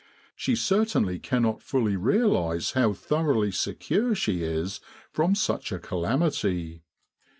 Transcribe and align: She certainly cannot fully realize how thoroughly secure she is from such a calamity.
She 0.35 0.55
certainly 0.55 1.19
cannot 1.19 1.61
fully 1.61 1.95
realize 1.95 2.71
how 2.71 2.93
thoroughly 2.93 3.51
secure 3.51 4.15
she 4.15 4.41
is 4.41 4.79
from 5.11 5.35
such 5.35 5.71
a 5.71 5.77
calamity. 5.77 6.81